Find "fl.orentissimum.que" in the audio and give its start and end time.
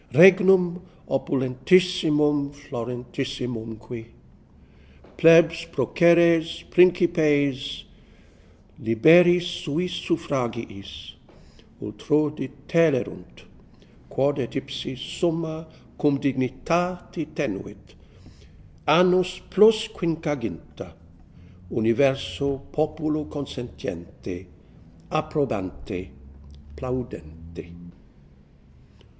2.53-4.05